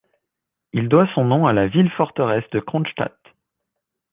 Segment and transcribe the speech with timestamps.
[0.73, 3.19] Il doit son nom à la ville- forteresse de Kronstadt.